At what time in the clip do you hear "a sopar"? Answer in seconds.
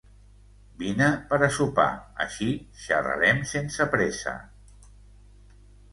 1.47-1.85